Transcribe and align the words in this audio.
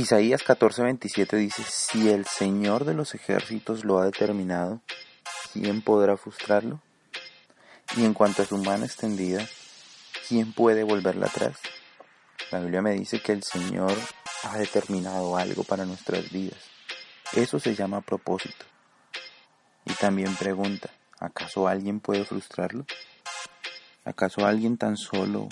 Isaías 0.00 0.42
14:27 0.42 1.36
dice, 1.36 1.62
si 1.68 2.08
el 2.08 2.24
Señor 2.24 2.86
de 2.86 2.94
los 2.94 3.14
ejércitos 3.14 3.84
lo 3.84 3.98
ha 3.98 4.06
determinado, 4.06 4.80
¿quién 5.52 5.82
podrá 5.82 6.16
frustrarlo? 6.16 6.80
Y 7.98 8.06
en 8.06 8.14
cuanto 8.14 8.40
a 8.40 8.46
su 8.46 8.56
mano 8.56 8.86
extendida, 8.86 9.46
¿quién 10.26 10.54
puede 10.54 10.84
volverla 10.84 11.26
atrás? 11.26 11.58
La 12.50 12.60
Biblia 12.60 12.80
me 12.80 12.92
dice 12.92 13.20
que 13.20 13.32
el 13.32 13.42
Señor 13.42 13.92
ha 14.44 14.56
determinado 14.56 15.36
algo 15.36 15.64
para 15.64 15.84
nuestras 15.84 16.30
vidas. 16.32 16.64
Eso 17.34 17.60
se 17.60 17.74
llama 17.74 18.00
propósito. 18.00 18.64
Y 19.84 19.92
también 19.92 20.34
pregunta, 20.34 20.88
¿acaso 21.18 21.68
alguien 21.68 22.00
puede 22.00 22.24
frustrarlo? 22.24 22.86
¿Acaso 24.06 24.46
alguien 24.46 24.78
tan 24.78 24.96
solo 24.96 25.50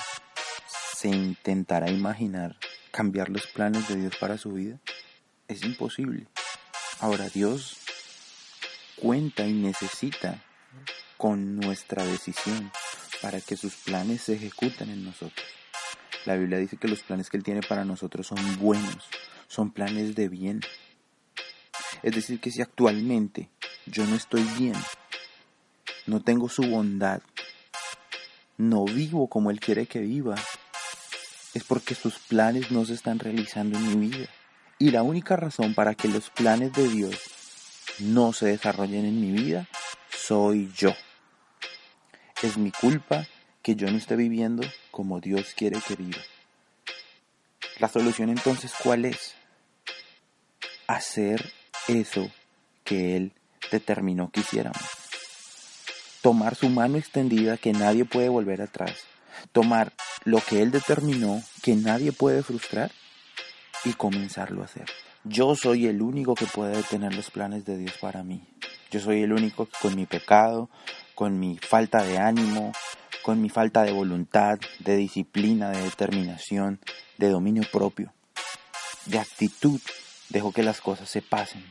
se 0.96 1.08
intentará 1.08 1.90
imaginar 1.90 2.56
cambiar 2.98 3.28
los 3.28 3.46
planes 3.46 3.86
de 3.86 3.94
Dios 3.94 4.16
para 4.16 4.38
su 4.38 4.54
vida? 4.54 4.80
Es 5.46 5.62
imposible. 5.62 6.26
Ahora 6.98 7.28
Dios 7.28 7.76
cuenta 8.96 9.46
y 9.46 9.52
necesita 9.52 10.42
con 11.16 11.60
nuestra 11.60 12.04
decisión 12.04 12.72
para 13.22 13.40
que 13.40 13.56
sus 13.56 13.76
planes 13.76 14.22
se 14.22 14.34
ejecuten 14.34 14.90
en 14.90 15.04
nosotros. 15.04 15.46
La 16.26 16.34
Biblia 16.34 16.58
dice 16.58 16.76
que 16.76 16.88
los 16.88 17.04
planes 17.04 17.30
que 17.30 17.36
Él 17.36 17.44
tiene 17.44 17.60
para 17.60 17.84
nosotros 17.84 18.26
son 18.26 18.58
buenos, 18.58 19.08
son 19.46 19.70
planes 19.70 20.16
de 20.16 20.28
bien. 20.28 20.60
Es 22.02 22.16
decir, 22.16 22.40
que 22.40 22.50
si 22.50 22.62
actualmente 22.62 23.48
yo 23.86 24.04
no 24.06 24.16
estoy 24.16 24.42
bien, 24.58 24.74
no 26.06 26.20
tengo 26.20 26.48
su 26.48 26.62
bondad, 26.62 27.22
no 28.56 28.84
vivo 28.86 29.28
como 29.28 29.52
Él 29.52 29.60
quiere 29.60 29.86
que 29.86 30.00
viva, 30.00 30.34
es 31.54 31.64
porque 31.64 31.94
sus 31.94 32.18
planes 32.18 32.70
no 32.70 32.84
se 32.84 32.94
están 32.94 33.18
realizando 33.18 33.78
en 33.78 34.00
mi 34.00 34.08
vida. 34.08 34.28
Y 34.78 34.90
la 34.90 35.02
única 35.02 35.36
razón 35.36 35.74
para 35.74 35.94
que 35.94 36.08
los 36.08 36.30
planes 36.30 36.72
de 36.72 36.88
Dios 36.88 37.16
no 37.98 38.32
se 38.32 38.46
desarrollen 38.46 39.04
en 39.04 39.20
mi 39.20 39.32
vida 39.32 39.66
soy 40.16 40.70
yo. 40.76 40.94
Es 42.42 42.56
mi 42.56 42.70
culpa 42.70 43.26
que 43.62 43.74
yo 43.74 43.90
no 43.90 43.98
esté 43.98 44.14
viviendo 44.14 44.62
como 44.90 45.20
Dios 45.20 45.54
quiere 45.56 45.80
que 45.86 45.96
viva. 45.96 46.20
La 47.80 47.88
solución 47.88 48.28
entonces, 48.30 48.72
¿cuál 48.82 49.04
es? 49.04 49.34
Hacer 50.86 51.52
eso 51.88 52.30
que 52.84 53.16
Él 53.16 53.32
determinó 53.70 54.30
que 54.30 54.40
hiciéramos. 54.40 54.82
Tomar 56.22 56.54
su 56.54 56.68
mano 56.68 56.98
extendida 56.98 57.56
que 57.56 57.72
nadie 57.72 58.04
puede 58.04 58.28
volver 58.28 58.62
atrás. 58.62 58.96
Tomar 59.52 59.92
lo 60.24 60.40
que 60.40 60.62
Él 60.62 60.70
determinó 60.70 61.42
que 61.62 61.74
nadie 61.74 62.12
puede 62.12 62.42
frustrar 62.42 62.90
y 63.84 63.92
comenzarlo 63.92 64.62
a 64.62 64.66
hacer. 64.66 64.86
Yo 65.24 65.54
soy 65.54 65.86
el 65.86 66.02
único 66.02 66.34
que 66.34 66.46
puede 66.46 66.76
detener 66.76 67.14
los 67.14 67.30
planes 67.30 67.64
de 67.64 67.76
Dios 67.76 67.94
para 68.00 68.22
mí. 68.22 68.42
Yo 68.90 69.00
soy 69.00 69.22
el 69.22 69.32
único 69.32 69.66
que 69.66 69.76
con 69.80 69.94
mi 69.94 70.06
pecado, 70.06 70.70
con 71.14 71.38
mi 71.38 71.58
falta 71.58 72.02
de 72.02 72.18
ánimo, 72.18 72.72
con 73.22 73.42
mi 73.42 73.50
falta 73.50 73.82
de 73.82 73.92
voluntad, 73.92 74.58
de 74.78 74.96
disciplina, 74.96 75.70
de 75.70 75.82
determinación, 75.82 76.80
de 77.18 77.28
dominio 77.28 77.64
propio, 77.70 78.14
de 79.04 79.18
actitud, 79.18 79.80
dejo 80.30 80.52
que 80.52 80.62
las 80.62 80.80
cosas 80.80 81.10
se 81.10 81.20
pasen, 81.20 81.64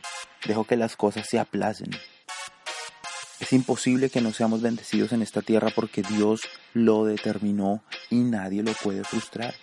dejo 0.46 0.64
que 0.64 0.76
las 0.76 0.96
cosas 0.96 1.26
se 1.28 1.38
aplacen. 1.38 1.90
Es 3.48 3.54
imposible 3.54 4.10
que 4.10 4.20
no 4.20 4.34
seamos 4.34 4.60
bendecidos 4.60 5.12
en 5.12 5.22
esta 5.22 5.40
tierra 5.40 5.70
porque 5.74 6.02
Dios 6.02 6.42
lo 6.74 7.06
determinó 7.06 7.82
y 8.10 8.16
nadie 8.16 8.62
lo 8.62 8.74
puede 8.74 9.04
frustrar. 9.04 9.54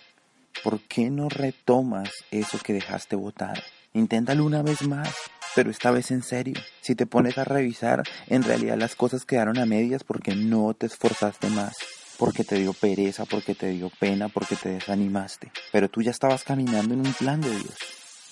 ¿Por 0.64 0.80
qué 0.80 1.08
no 1.08 1.28
retomas 1.28 2.10
eso 2.32 2.58
que 2.58 2.72
dejaste 2.72 3.14
botar? 3.14 3.62
Inténtalo 3.92 4.44
una 4.44 4.62
vez 4.62 4.82
más, 4.82 5.14
pero 5.54 5.70
esta 5.70 5.92
vez 5.92 6.10
en 6.10 6.24
serio. 6.24 6.54
Si 6.80 6.96
te 6.96 7.06
pones 7.06 7.38
a 7.38 7.44
revisar, 7.44 8.02
en 8.26 8.42
realidad 8.42 8.76
las 8.76 8.96
cosas 8.96 9.24
quedaron 9.24 9.56
a 9.56 9.66
medias 9.66 10.02
porque 10.02 10.34
no 10.34 10.74
te 10.74 10.86
esforzaste 10.86 11.48
más, 11.50 11.76
porque 12.18 12.42
te 12.42 12.56
dio 12.56 12.72
pereza, 12.72 13.24
porque 13.24 13.54
te 13.54 13.68
dio 13.68 13.92
pena, 14.00 14.28
porque 14.28 14.56
te 14.56 14.70
desanimaste. 14.70 15.52
Pero 15.70 15.88
tú 15.88 16.02
ya 16.02 16.10
estabas 16.10 16.42
caminando 16.42 16.92
en 16.92 17.06
un 17.06 17.12
plan 17.12 17.40
de 17.40 17.50
Dios. 17.50 17.76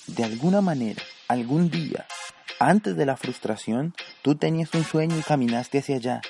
De 0.08 0.24
alguna 0.24 0.60
manera, 0.60 1.00
algún 1.28 1.70
día, 1.70 2.06
antes 2.58 2.96
de 2.96 3.06
la 3.06 3.16
frustración, 3.16 3.94
tú 4.24 4.36
tenías 4.36 4.72
un 4.72 4.84
sueño 4.84 5.18
y 5.18 5.22
caminaste 5.22 5.80
hacia 5.80 5.96
allá. 5.96 6.22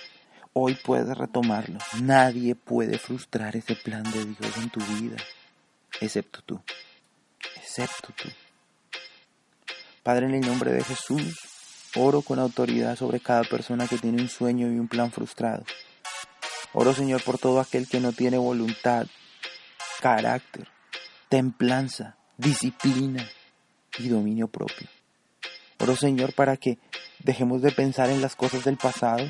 Hoy 0.53 0.75
puedes 0.75 1.17
retomarlo. 1.17 1.79
Nadie 2.03 2.57
puede 2.57 2.99
frustrar 2.99 3.55
ese 3.55 3.77
plan 3.77 4.03
de 4.03 4.25
Dios 4.25 4.57
en 4.57 4.69
tu 4.69 4.81
vida, 4.81 5.17
excepto 6.01 6.43
tú. 6.43 6.61
Excepto 7.55 8.13
tú. 8.17 8.29
Padre, 10.03 10.27
en 10.27 10.35
el 10.35 10.41
nombre 10.41 10.73
de 10.73 10.83
Jesús, 10.83 11.39
oro 11.95 12.23
con 12.23 12.41
autoridad 12.41 12.97
sobre 12.97 13.21
cada 13.21 13.45
persona 13.45 13.87
que 13.87 13.99
tiene 13.99 14.21
un 14.21 14.29
sueño 14.29 14.67
y 14.67 14.77
un 14.77 14.89
plan 14.89 15.13
frustrado. 15.13 15.65
Oro, 16.73 16.95
Señor, 16.95 17.23
por 17.23 17.39
todo 17.39 17.61
aquel 17.61 17.87
que 17.87 18.01
no 18.01 18.11
tiene 18.11 18.39
voluntad, 18.39 19.07
carácter, 20.01 20.67
templanza, 21.29 22.17
disciplina 22.39 23.25
y 23.99 24.09
dominio 24.09 24.49
propio. 24.49 24.89
Oro 25.79 25.95
Señor 25.95 26.33
para 26.33 26.57
que 26.57 26.79
dejemos 27.21 27.63
de 27.63 27.73
pensar 27.73 28.11
en 28.11 28.21
las 28.21 28.37
cosas 28.37 28.65
del 28.65 28.77
pasado 28.77 29.27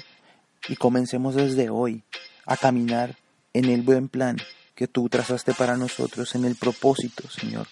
y 0.68 0.76
comencemos 0.76 1.34
desde 1.34 1.70
hoy 1.70 2.02
a 2.46 2.56
caminar 2.56 3.16
en 3.52 3.66
el 3.66 3.82
buen 3.82 4.08
plan 4.08 4.36
que 4.74 4.88
tú 4.88 5.08
trazaste 5.08 5.54
para 5.54 5.76
nosotros, 5.76 6.34
en 6.34 6.44
el 6.44 6.56
propósito, 6.56 7.28
Señor, 7.30 7.68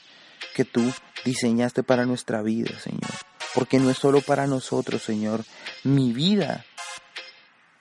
que 0.55 0.65
tú 0.65 0.93
diseñaste 1.25 1.83
para 1.83 2.06
nuestra 2.06 2.43
vida, 2.43 2.78
Señor. 2.78 3.11
Porque 3.55 3.78
no 3.78 3.91
es 3.91 3.99
solo 3.99 4.21
para 4.21 4.47
nosotros, 4.47 5.03
Señor. 5.03 5.45
Mi 5.83 6.12
vida 6.12 6.65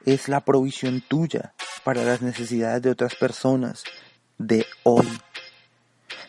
es 0.05 0.27
la 0.27 0.41
provisión 0.41 1.01
tuya 1.01 1.53
para 1.83 2.03
las 2.03 2.21
necesidades 2.21 2.81
de 2.81 2.89
otras 2.89 3.15
personas 3.15 3.83
de 4.37 4.65
hoy. 4.83 5.07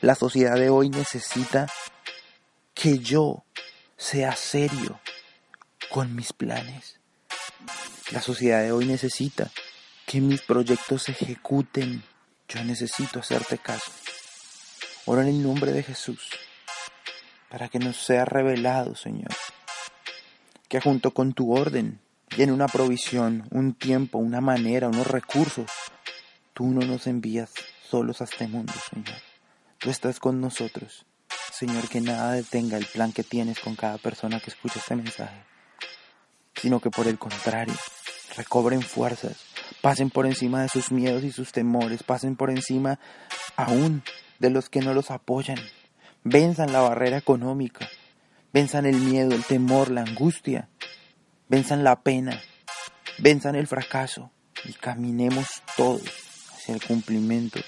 La 0.00 0.14
sociedad 0.14 0.56
de 0.56 0.70
hoy 0.70 0.90
necesita 0.90 1.66
que 2.74 2.98
yo 2.98 3.44
sea 3.96 4.34
serio 4.36 5.00
con 5.92 6.16
mis 6.16 6.32
planes. 6.32 6.98
La 8.10 8.22
sociedad 8.22 8.62
de 8.62 8.72
hoy 8.72 8.86
necesita 8.86 9.50
que 10.06 10.20
mis 10.20 10.41
proyectos 10.41 11.04
se 11.04 11.12
ejecuten. 11.12 12.03
Yo 12.48 12.64
necesito 12.64 13.20
hacerte 13.20 13.58
caso. 13.58 13.92
Ora 15.04 15.22
en 15.22 15.28
el 15.28 15.42
nombre 15.42 15.70
de 15.72 15.82
Jesús 15.82 16.31
para 17.50 17.69
que 17.69 17.78
nos 17.78 17.98
sea 17.98 18.25
revelado, 18.25 18.97
Señor, 18.97 19.31
que 20.69 20.81
junto 20.81 21.12
con 21.12 21.34
tu 21.34 21.54
orden 21.54 22.00
en 22.38 22.50
una 22.50 22.66
provisión, 22.66 23.47
un 23.50 23.75
tiempo, 23.75 24.19
una 24.19 24.40
manera, 24.40 24.88
unos 24.88 25.06
recursos, 25.06 25.70
tú 26.55 26.69
no 26.69 26.87
nos 26.87 27.06
envías 27.06 27.52
solos 27.88 28.22
a 28.22 28.25
este 28.25 28.49
mundo, 28.49 28.72
Señor. 28.90 29.20
Tú 29.78 29.90
estás 29.90 30.19
con 30.19 30.40
nosotros 30.40 31.05
Señor, 31.52 31.87
que 31.88 32.00
nada 32.00 32.32
detenga 32.32 32.78
el 32.78 32.87
plan 32.87 33.12
que 33.12 33.22
tienes 33.22 33.61
con 33.61 33.76
cada 33.76 33.99
persona 33.99 34.40
que 34.40 34.50
escucha 34.50 34.78
este 34.78 34.96
mensaje, 34.96 35.44
sino 36.62 36.79
que 36.79 36.91
por 36.91 37.09
el 37.09 37.19
contrario, 37.19 37.75
recobren 38.37 38.82
fuerzas, 38.82 39.37
pasen 39.81 40.11
por 40.11 40.26
encima 40.26 40.62
de 40.62 40.69
sus 40.69 40.93
miedos 40.93 41.25
y 41.25 41.32
sus 41.32 41.50
temores, 41.50 42.05
pasen 42.05 42.37
por 42.37 42.50
encima 42.50 43.00
aún 43.56 44.05
de 44.38 44.50
los 44.50 44.69
que 44.69 44.81
no 44.81 44.94
los 44.94 45.11
apoyan, 45.11 45.59
venzan 46.23 46.73
la 46.73 46.81
barrera 46.81 47.17
económica, 47.17 47.88
venzan 48.53 48.87
el 48.87 48.94
miedo, 48.94 49.32
el 49.32 49.43
temor, 49.43 49.91
la 49.91 50.03
angustia, 50.03 50.69
venzan 51.49 51.82
la 51.82 52.00
pena, 52.03 52.41
venzan 53.19 53.56
el 53.56 53.67
fracaso 53.67 54.31
y 54.64 54.73
caminemos 54.75 55.49
todos 55.76 56.09
hacia 56.55 56.76
el 56.76 56.82
cumplimiento 56.85 57.59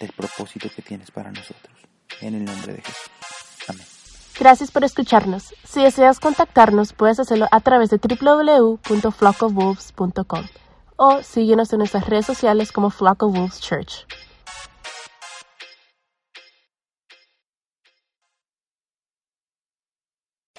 del 0.00 0.12
propósito 0.12 0.70
que 0.74 0.80
tienes 0.80 1.10
para 1.10 1.30
nosotros. 1.30 1.76
En 2.22 2.34
el 2.34 2.46
nombre 2.46 2.72
de 2.72 2.80
Jesús. 2.80 3.15
Gracias 4.38 4.70
por 4.70 4.84
escucharnos. 4.84 5.54
Si 5.64 5.82
deseas 5.82 6.20
contactarnos, 6.20 6.92
puedes 6.92 7.18
hacerlo 7.18 7.48
a 7.50 7.60
través 7.60 7.88
de 7.90 7.98
www.flockofwolves.com 7.98 10.44
o 10.96 11.22
síguenos 11.22 11.72
en 11.72 11.78
nuestras 11.78 12.06
redes 12.06 12.26
sociales 12.26 12.70
como 12.72 12.90
Flock 12.90 13.22
of 13.22 13.34
Wolves 13.34 13.60
Church. 13.60 14.04